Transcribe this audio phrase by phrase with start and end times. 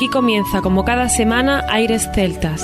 [0.00, 2.62] Aquí comienza, como cada semana, Aires Celtas.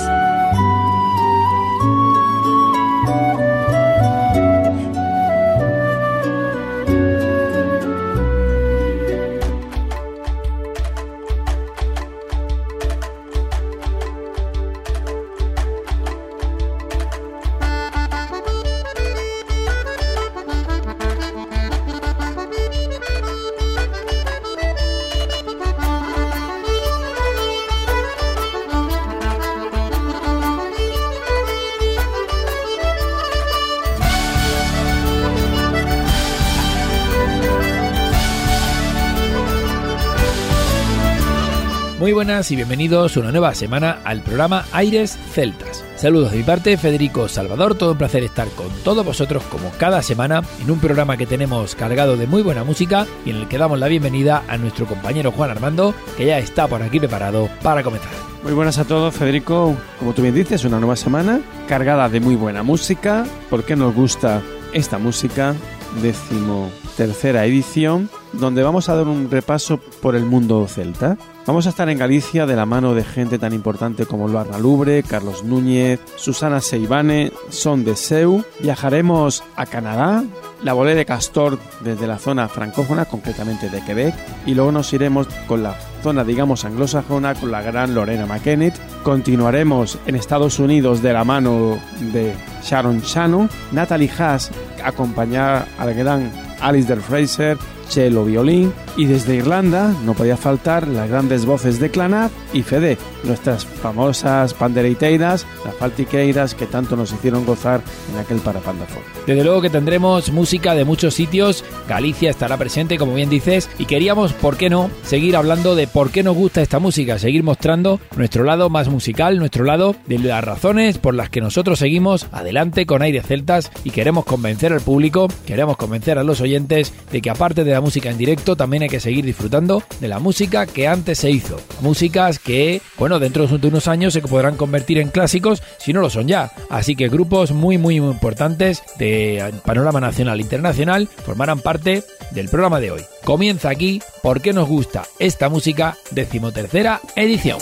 [42.17, 45.85] Buenas y bienvenidos una nueva semana al programa Aires Celtas.
[45.97, 50.01] Saludos de mi parte, Federico Salvador, todo un placer estar con todos vosotros como cada
[50.01, 53.59] semana en un programa que tenemos cargado de muy buena música y en el que
[53.59, 57.83] damos la bienvenida a nuestro compañero Juan Armando, que ya está por aquí preparado para
[57.83, 58.09] comenzar.
[58.41, 59.77] Muy buenas a todos, Federico.
[59.99, 63.25] Como tú bien dices, una nueva semana cargada de muy buena música.
[63.47, 64.41] ¿Por qué nos gusta
[64.73, 65.53] esta música?
[66.01, 71.17] Décimo tercera edición, donde vamos a dar un repaso por el mundo celta.
[71.45, 75.01] Vamos a estar en Galicia de la mano de gente tan importante como Luarna Lubre,
[75.01, 78.43] Carlos Núñez, Susana Seibane, Son de Seu.
[78.59, 80.23] Viajaremos a Canadá,
[80.61, 84.15] la Bolé de Castor desde la zona francófona, concretamente de Quebec,
[84.45, 88.75] y luego nos iremos con la zona, digamos, anglosajona con la gran Lorena McKennitt.
[89.03, 91.77] Continuaremos en Estados Unidos de la mano
[92.11, 94.51] de Sharon Shano, Natalie Haas
[94.83, 101.45] acompañar al gran Alistair Fraser, cello, violín y desde Irlanda no podía faltar las grandes
[101.45, 107.81] voces de Clanat y Fede, nuestras famosas pandereiteiras, las faltiqueiras que tanto nos hicieron gozar
[108.11, 109.03] en aquel parapandafón.
[109.27, 113.85] Desde luego que tendremos música de muchos sitios, Galicia estará presente como bien dices y
[113.85, 117.99] queríamos, ¿por qué no?, seguir hablando de por qué nos gusta esta música, seguir mostrando
[118.15, 122.85] nuestro lado más musical, nuestro lado de las razones por las que nosotros seguimos adelante
[122.85, 127.29] con aire celtas y queremos convencer al público, queremos convencer a los oyentes de que
[127.29, 130.87] aparte de la música en directo también hay que seguir disfrutando de la música que
[130.87, 131.59] antes se hizo.
[131.81, 136.09] Músicas que, bueno, dentro de unos años se podrán convertir en clásicos si no lo
[136.09, 136.51] son ya.
[136.69, 142.49] Así que grupos muy, muy, muy importantes de panorama nacional e internacional formarán parte del
[142.49, 143.01] programa de hoy.
[143.23, 147.59] Comienza aquí porque nos gusta esta música, decimotercera edición.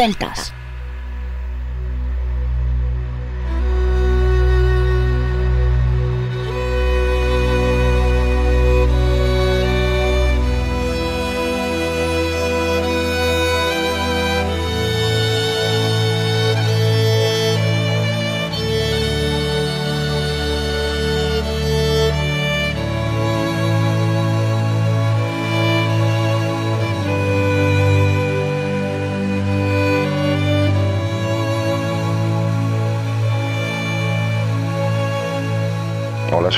[0.00, 0.54] Celtas.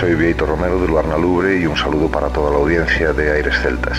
[0.02, 3.54] Soy Vieito Romero de Luarna Lubre y un saludo para toda la audiencia de Aires
[3.62, 3.98] Celtas.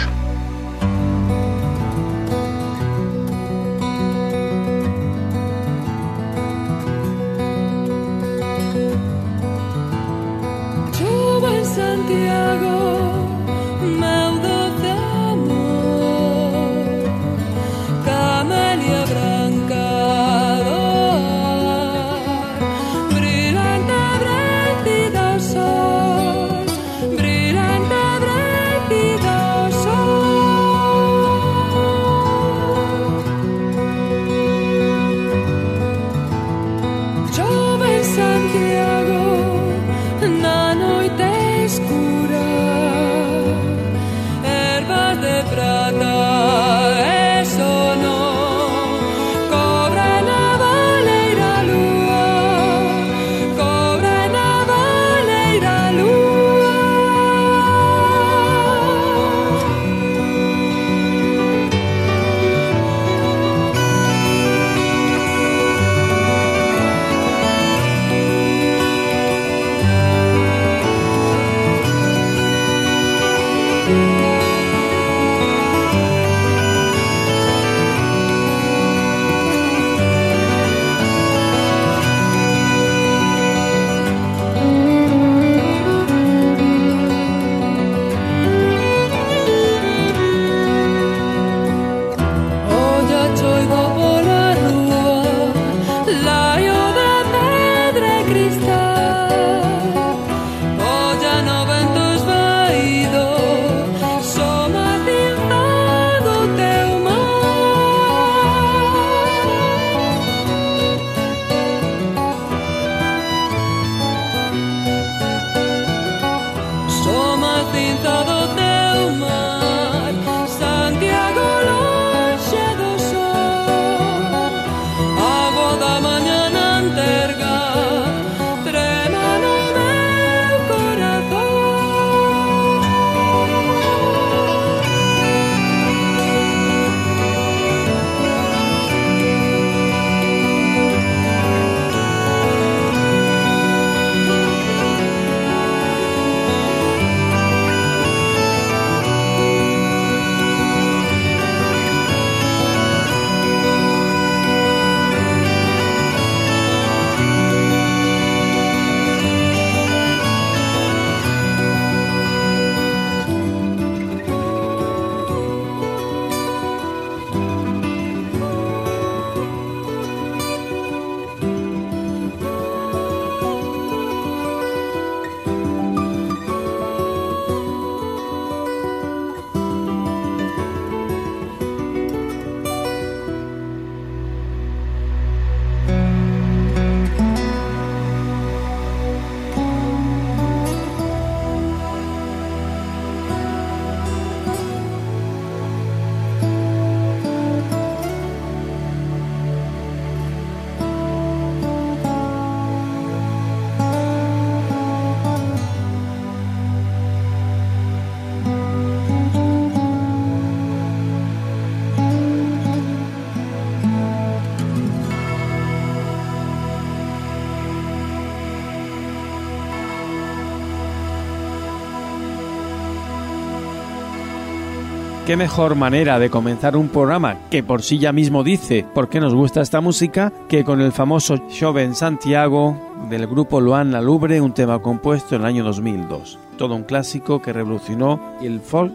[225.26, 229.22] Qué mejor manera de comenzar un programa que por sí ya mismo dice por qué
[229.22, 232.78] nos gusta esta música que con el famoso Joven Santiago
[233.10, 236.40] del grupo Luan Lubre, un tema compuesto en el año 2002.
[236.58, 238.94] Todo un clásico que revolucionó el folk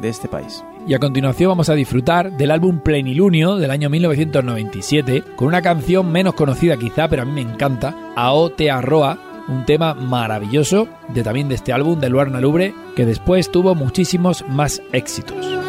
[0.00, 0.62] de este país.
[0.86, 6.12] Y a continuación vamos a disfrutar del álbum Plenilunio del año 1997 con una canción
[6.12, 9.18] menos conocida quizá, pero a mí me encanta, Aotearoa,
[9.48, 14.44] un tema maravilloso de también de este álbum de Luan Lubre que después tuvo muchísimos
[14.48, 15.59] más éxitos.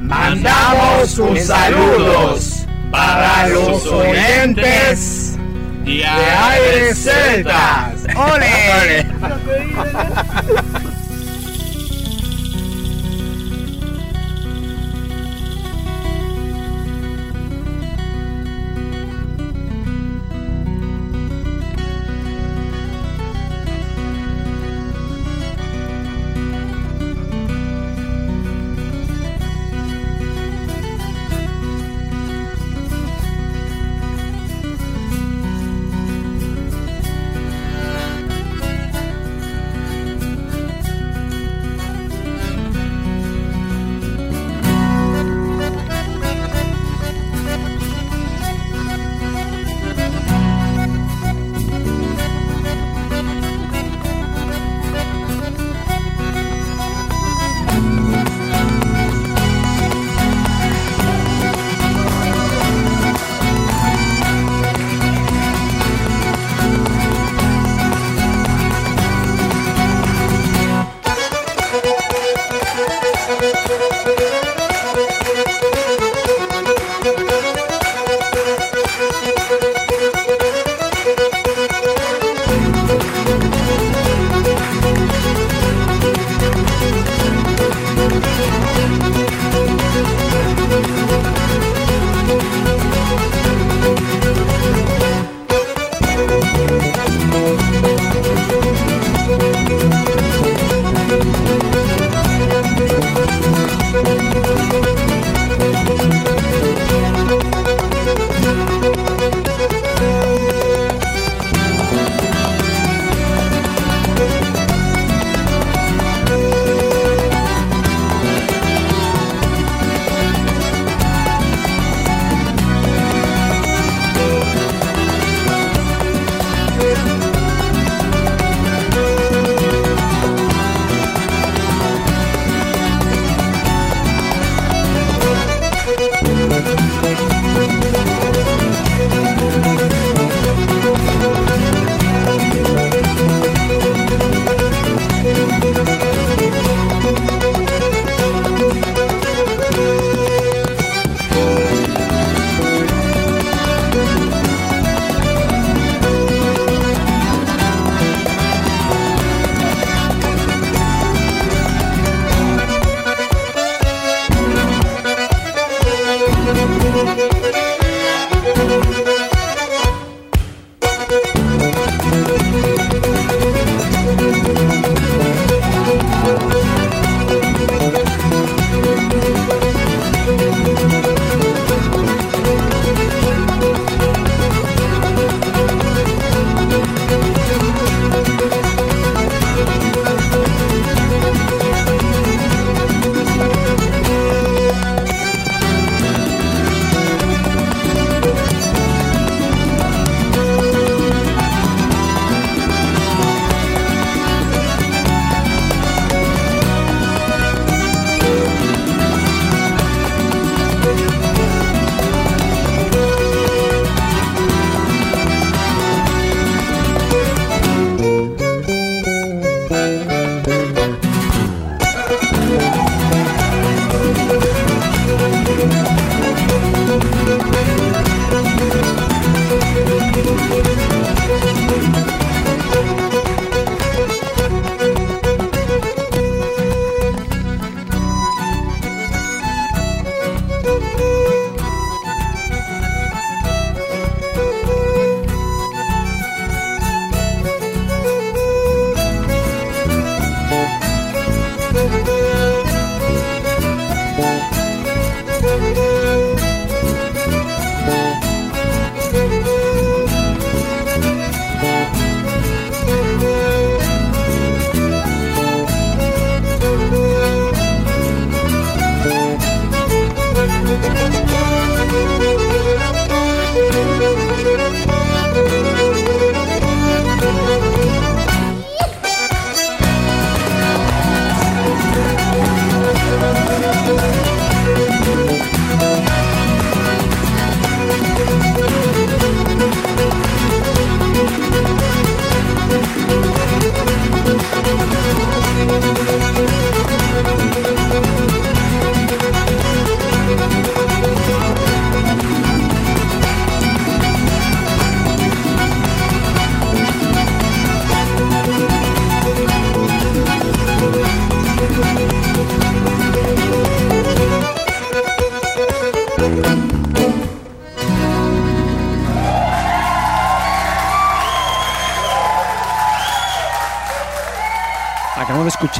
[0.00, 5.36] Mandamos un saludos para los oyentes
[5.84, 8.06] de Aires Celtas.
[8.16, 9.06] ¡Ole!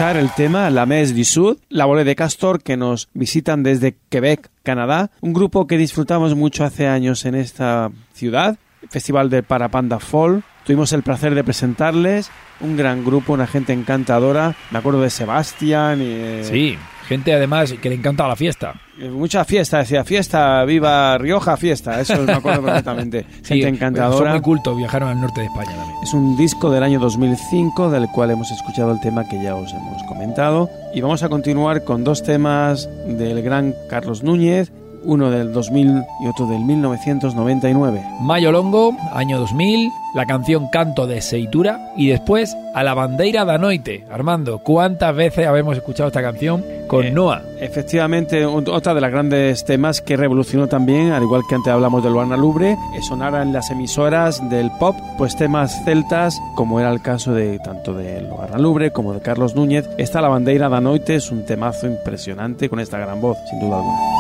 [0.01, 3.97] Escuchar el tema La Messe du Sud, la Bola de Castor, que nos visitan desde
[4.09, 8.57] Quebec, Canadá, un grupo que disfrutamos mucho hace años en esta ciudad,
[8.89, 10.43] Festival de Parapanda Fall.
[10.65, 12.31] Tuvimos el placer de presentarles,
[12.61, 14.57] un gran grupo, una gente encantadora.
[14.71, 16.07] Me acuerdo de Sebastián y...
[16.07, 16.79] eh, Sí,
[17.11, 18.75] gente además que le encanta la fiesta.
[18.99, 23.27] eh, Mucha fiesta, decía fiesta, viva Rioja, fiesta, eso me acuerdo perfectamente.
[23.43, 24.31] Sí, Gente Son encantadora.
[24.33, 25.99] muy cultos, viajaron al norte de España también.
[26.03, 29.73] Es un disco del año 2005 del cual hemos escuchado el tema que ya os
[29.73, 30.71] hemos comentado.
[30.95, 34.73] Y vamos a continuar con dos temas del gran Carlos Núñez,
[35.05, 38.03] uno del 2000 y otro del 1999.
[38.21, 43.59] Mayo Longo, año 2000, la canción Canto de Seitura y después a la bandeira da
[43.59, 44.05] noite.
[44.11, 47.43] Armando, ¿cuántas veces habemos escuchado esta canción con Eh, Noah?
[47.61, 52.13] Efectivamente, otra de las grandes temas que revolucionó también, al igual que antes hablamos del
[52.13, 57.33] Luana Lubre, sonara en las emisoras del pop, pues temas celtas, como era el caso
[57.33, 59.89] de tanto de Luana Lubre como de Carlos Núñez.
[59.99, 63.77] Esta La Bandeira da Noite es un temazo impresionante con esta gran voz, sin duda
[63.79, 64.20] alguna.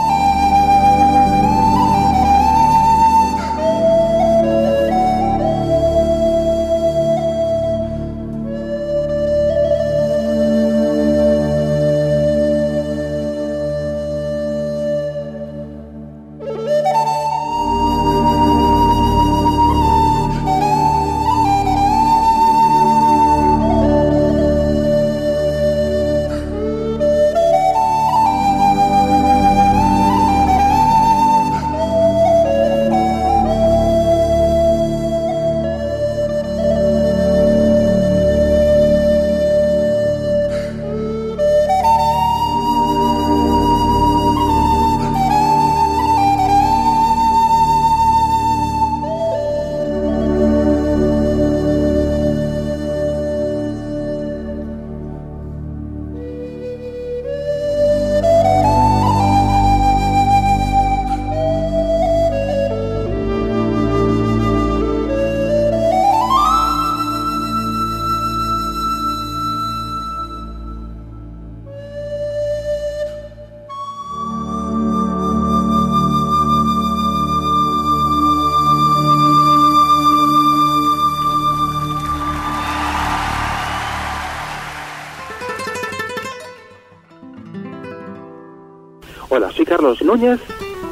[90.03, 90.41] Núñez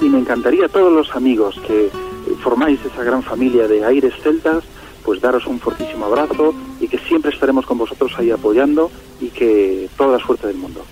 [0.00, 1.90] y me encantaría a todos los amigos que
[2.42, 4.64] formáis esa gran familia de Aires Celtas,
[5.04, 9.88] pues daros un fortísimo abrazo y que siempre estaremos con vosotros ahí apoyando y que
[9.96, 10.84] toda la suerte del mundo.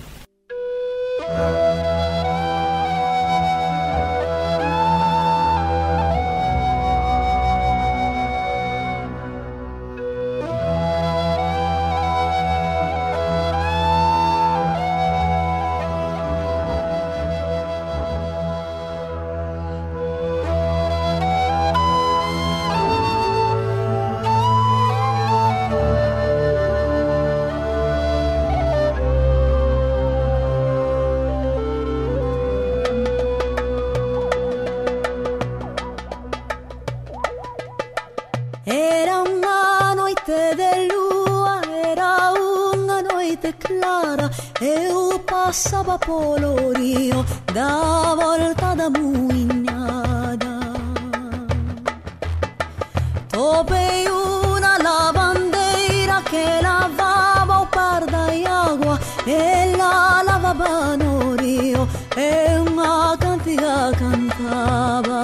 [45.57, 50.61] Passava polo rio da volta da muignada
[53.31, 58.27] Topei una lavandeira que lavava o par da
[58.67, 65.23] água E la lavava no rio e una cantiga cantava.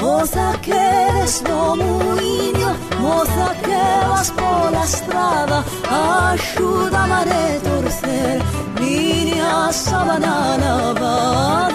[0.00, 6.77] Moza que eres no muinho, moza que vas por la estrada, ayúdame
[8.80, 11.67] Mini asabana nava.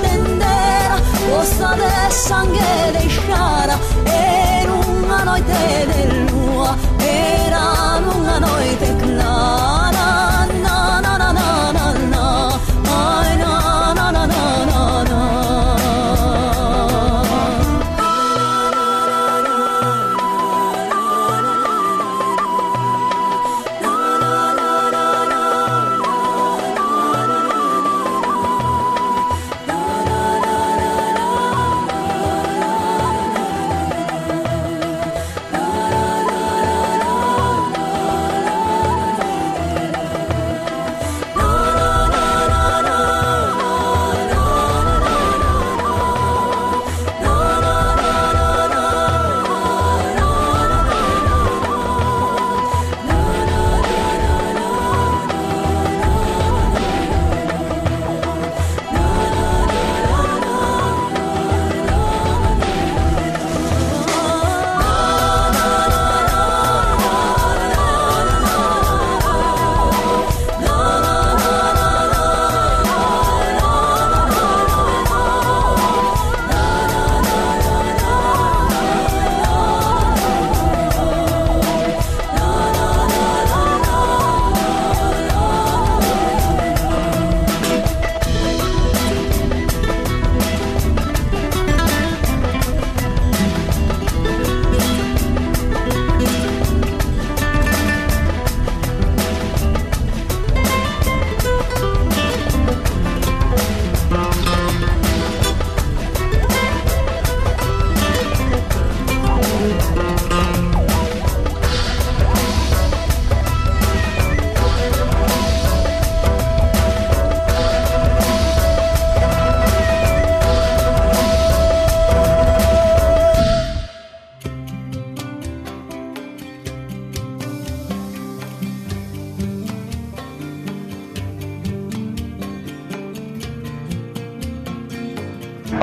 [0.00, 0.96] Tendera,
[1.28, 2.93] cosa de sangue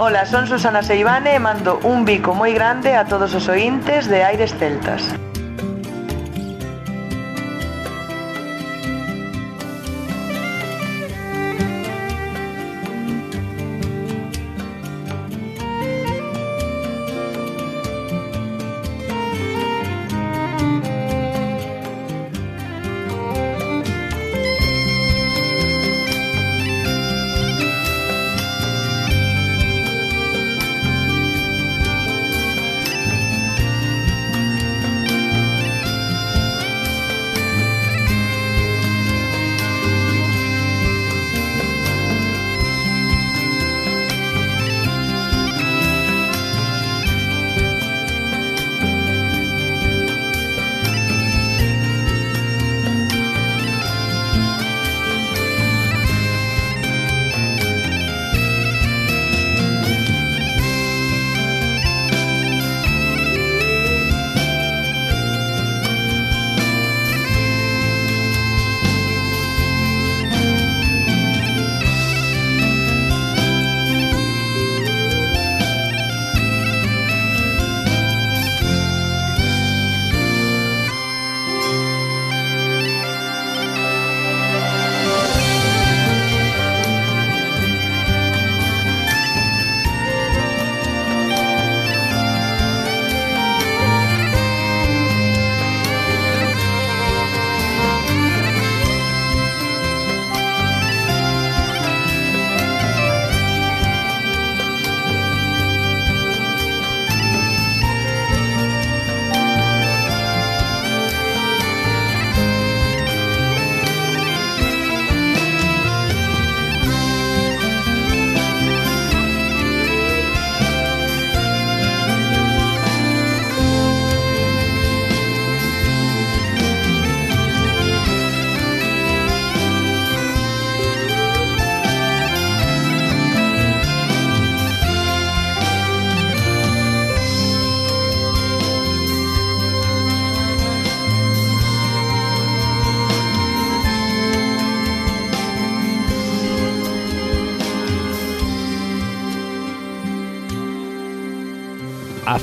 [0.03, 4.25] Ola, son Susana Seivane e mando un bico moi grande a todos os ointes de
[4.25, 5.20] Aires Celtas.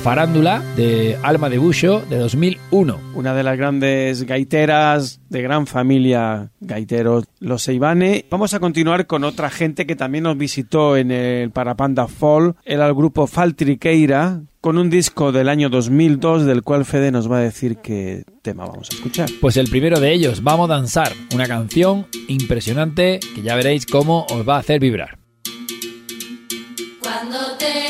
[0.03, 2.99] Farándula de Alma de Bullo de 2001.
[3.15, 8.25] Una de las grandes gaiteras de gran familia gaiteros, los Seibane.
[8.29, 12.55] Vamos a continuar con otra gente que también nos visitó en el Parapanda Fall.
[12.63, 17.39] Era el grupo Faltriqueira con un disco del año 2002 del cual Fede nos va
[17.39, 19.29] a decir qué tema vamos a escuchar.
[19.41, 24.25] Pues el primero de ellos, Vamos a danzar, una canción impresionante que ya veréis cómo
[24.31, 25.19] os va a hacer vibrar.
[27.01, 27.88] Cuando te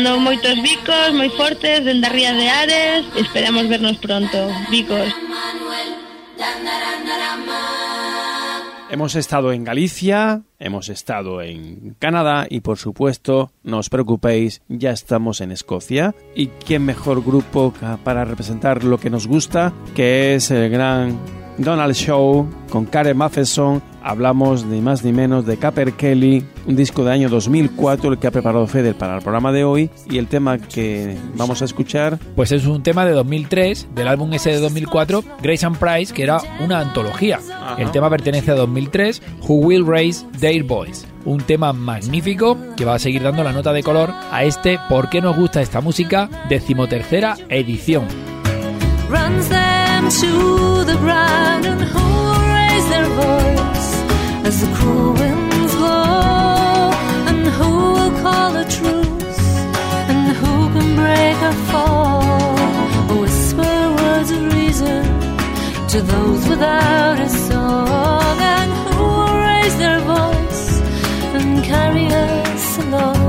[0.00, 3.04] mando moitos bicos moi fortes dende a de Ares.
[3.20, 4.48] Esperamos vernos pronto.
[4.72, 5.12] Bicos.
[8.88, 14.90] Hemos estado en Galicia, hemos estado en Canadá y por supuesto, no os preocupéis, ya
[14.90, 16.14] estamos en Escocia.
[16.34, 19.72] ¿Y quién mejor grupo para representar lo que nos gusta?
[19.94, 23.82] Que es el gran Donald Show con Karen Matheson.
[24.02, 28.26] Hablamos ni más ni menos de Capper Kelly, un disco de año 2004, el que
[28.26, 29.90] ha preparado Feder para el programa de hoy.
[30.08, 32.18] Y el tema que vamos a escuchar.
[32.34, 36.22] Pues es un tema de 2003, del álbum ese de 2004, Grace and Price, que
[36.22, 37.40] era una antología.
[37.76, 41.06] El tema pertenece a 2003, Who Will Raise Their Boys.
[41.26, 45.10] Un tema magnífico que va a seguir dando la nota de color a este ¿Por
[45.10, 46.30] qué nos gusta esta música?
[46.48, 48.06] decimotercera edición.
[50.08, 52.06] To the ground and who
[52.56, 53.88] raise their voice
[54.48, 56.90] as the cruel winds blow?
[57.28, 59.42] And who will call a truce?
[60.10, 63.10] And who can break a fall?
[63.10, 65.04] Or whisper words of reason
[65.88, 68.36] to those without a song.
[68.56, 70.80] And who will raise their voice
[71.36, 73.19] and carry us along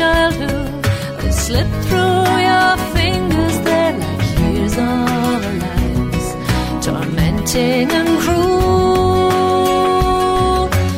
[0.00, 0.84] of childhood,
[1.20, 3.56] they slip through your fingers.
[3.66, 6.26] They're like years of our lives,
[6.86, 8.60] tormenting and cruel.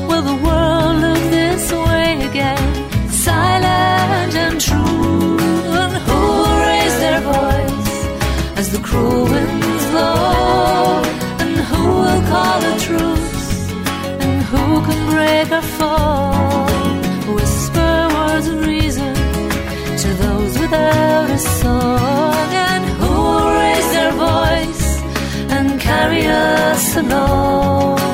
[0.09, 2.69] Will the world look this way again?
[3.11, 5.39] Silent and true.
[5.81, 7.95] And who will raise their voice
[8.61, 11.03] as the cruel winds blow?
[11.43, 13.73] And who will call a truce?
[14.25, 16.32] And who can break or fall?
[20.73, 25.03] Without a song, and who will raise their voice
[25.51, 28.12] and carry us along?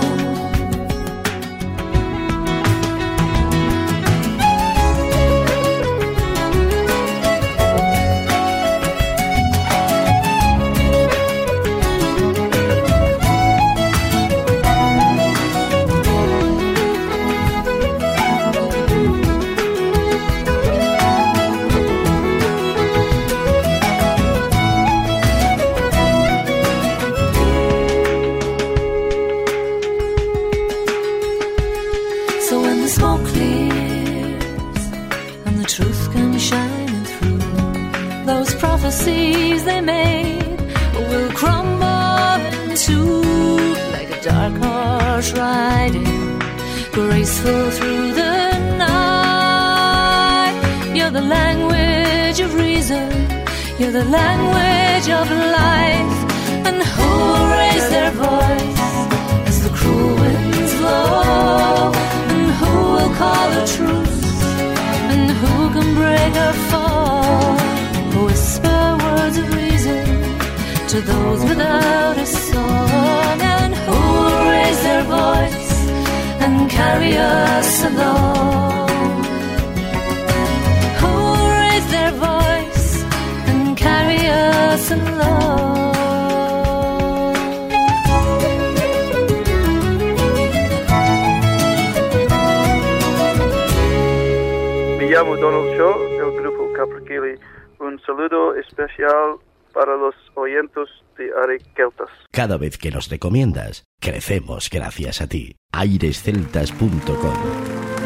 [102.59, 105.57] Vez que nos recomiendas, crecemos gracias a ti.
[105.73, 107.98] airesceltas.com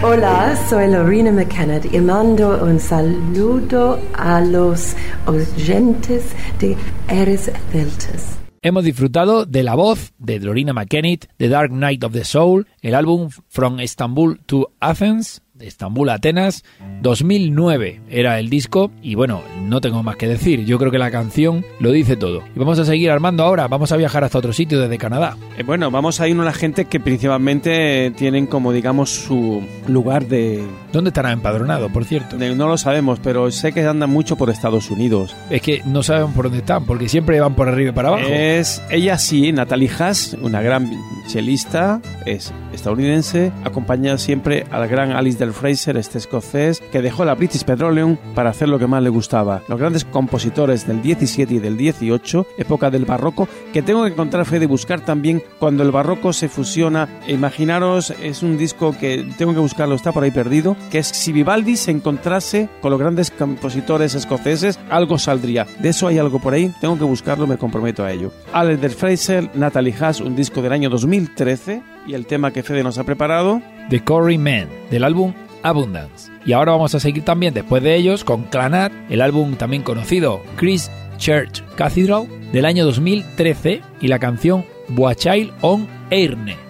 [0.00, 4.94] Hola, soy Lorena McKenna y mando un saludo a los
[5.26, 6.24] oyentes
[6.60, 6.76] de
[7.08, 8.38] Eres Celtas.
[8.62, 12.94] Hemos disfrutado de la voz de Lorena McKennitt, The Dark Knight of the Soul, el
[12.94, 16.64] álbum From Istanbul to Athens, Estambul, Atenas,
[17.02, 21.10] 2009 era el disco y bueno, no tengo más que decir, yo creo que la
[21.10, 22.42] canción lo dice todo.
[22.54, 25.36] Y vamos a seguir armando ahora, vamos a viajar hasta otro sitio desde Canadá.
[25.56, 30.26] Eh, bueno, vamos a irnos a la gente que principalmente tienen como digamos su lugar
[30.26, 32.36] de ¿Dónde estará empadronado, por cierto?
[32.38, 35.36] No lo sabemos, pero sé que andan mucho por Estados Unidos.
[35.50, 38.24] Es que no saben por dónde están, porque siempre van por arriba y para abajo.
[38.28, 40.90] Es ella sí, Natalie Haas, una gran
[41.26, 47.24] chelista, es estadounidense, acompaña siempre a la gran Alice Del Fraser, este escocés, que dejó
[47.24, 49.62] la British Petroleum para hacer lo que más le gustaba.
[49.68, 54.46] Los grandes compositores del 17 y del 18, época del barroco, que tengo que encontrar
[54.46, 57.08] fe de buscar también cuando el barroco se fusiona.
[57.28, 61.76] Imaginaros, es un disco que tengo que buscarlo, está por ahí perdido, que si Vivaldi
[61.76, 65.66] se encontrase con los grandes compositores escoceses, algo saldría.
[65.80, 68.32] De eso hay algo por ahí, tengo que buscarlo, me comprometo a ello.
[68.52, 72.82] Alex Del Fraser, Natalie Haas, un disco del año 2013, y el tema que Fede
[72.82, 73.60] nos ha preparado.
[73.90, 76.30] The Corey Man, del álbum Abundance.
[76.44, 80.42] Y ahora vamos a seguir también después de ellos con Clanat, el álbum también conocido
[80.56, 86.67] Chris Church Cathedral del año 2013 y la canción Boachild on Eirne.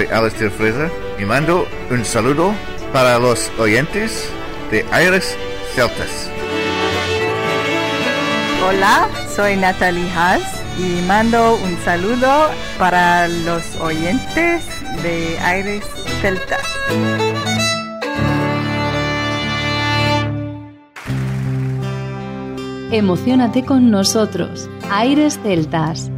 [0.00, 2.54] Soy Alistair Fraser y mando un saludo
[2.92, 4.30] para los oyentes
[4.70, 5.36] de Aires
[5.74, 6.30] Celtas.
[8.66, 14.64] Hola, soy Natalie Haas y mando un saludo para los oyentes
[15.02, 15.84] de Aires
[16.22, 16.62] Celtas.
[22.90, 24.70] Emocionate con nosotros.
[24.90, 26.10] Aires Celtas.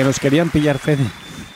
[0.00, 1.04] Que nos querían pillar Fede,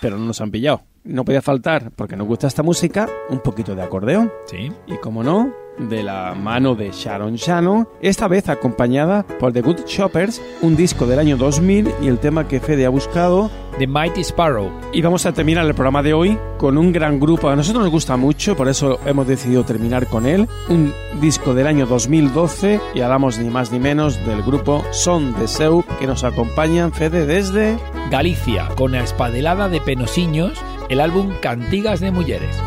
[0.03, 0.83] pero no nos han pillado.
[1.03, 4.31] No podía faltar, porque nos gusta esta música, un poquito de acordeón.
[4.45, 4.71] Sí.
[4.87, 9.87] Y como no, de la mano de Sharon Shannon, esta vez acompañada por The Good
[9.87, 14.21] Shoppers, un disco del año 2000 y el tema que Fede ha buscado, The Mighty
[14.21, 14.71] Sparrow.
[14.93, 17.49] Y vamos a terminar el programa de hoy con un gran grupo.
[17.49, 20.47] A nosotros nos gusta mucho, por eso hemos decidido terminar con él.
[20.69, 25.49] Un disco del año 2012 y hablamos ni más ni menos del grupo Son de
[25.49, 27.79] Seu que nos acompañan, Fede, desde
[28.11, 30.53] Galicia, con la espadelada de Penosiños,
[30.89, 32.61] el álbum Cantigas de Mujeres.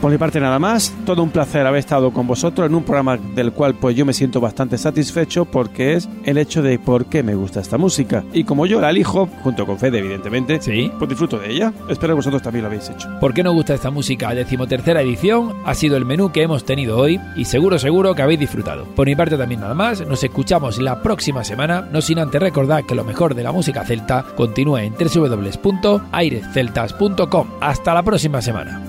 [0.00, 3.16] Por mi parte nada más, todo un placer haber estado con vosotros en un programa
[3.16, 7.24] del cual pues yo me siento bastante satisfecho porque es el hecho de por qué
[7.24, 8.22] me gusta esta música.
[8.32, 10.92] Y como yo la elijo, junto con Fede evidentemente, sí.
[10.98, 11.72] pues disfruto de ella.
[11.88, 13.08] Espero que vosotros también lo habéis hecho.
[13.20, 14.32] ¿Por qué nos gusta esta música?
[14.34, 18.38] Decimotercera edición ha sido el menú que hemos tenido hoy y seguro seguro que habéis
[18.38, 18.84] disfrutado.
[18.94, 22.86] Por mi parte también nada más, nos escuchamos la próxima semana, no sin antes recordar
[22.86, 27.48] que lo mejor de la música celta continúa en www.airesceltas.com.
[27.60, 28.87] Hasta la próxima semana.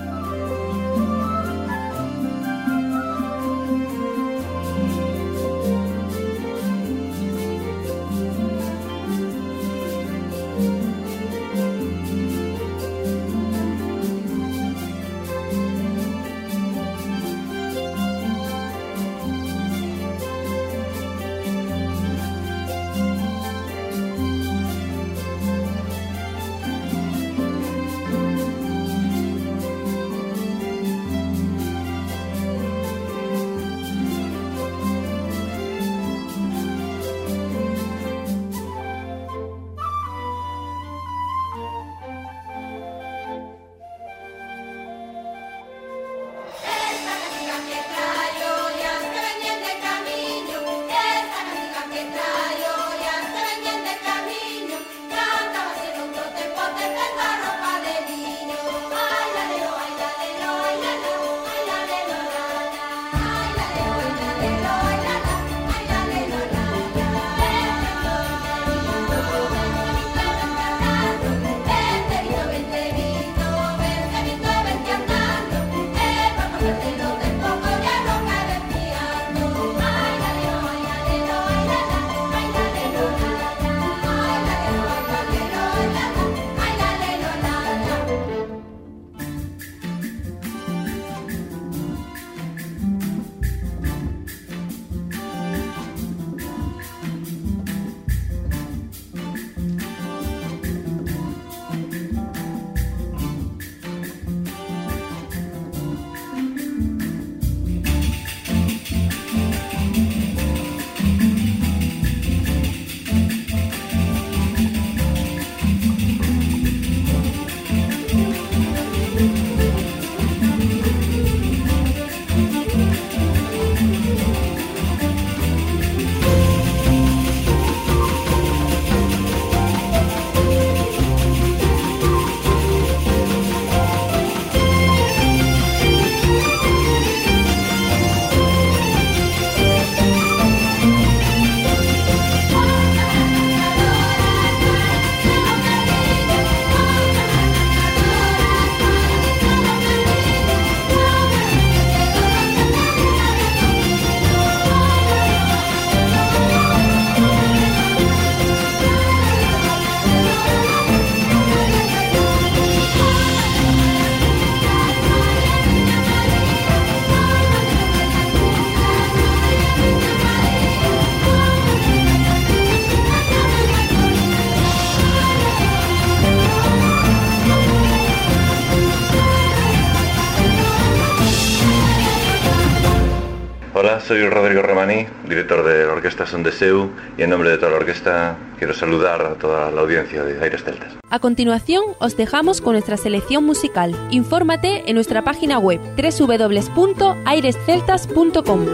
[184.10, 187.70] Soy Rodrigo Romaní, director de la Orquesta Son de Seu, y en nombre de toda
[187.70, 190.94] la orquesta quiero saludar a toda la audiencia de Aires Celtas.
[191.10, 193.94] A continuación, os dejamos con nuestra selección musical.
[194.10, 198.66] Infórmate en nuestra página web www.airesceltas.com.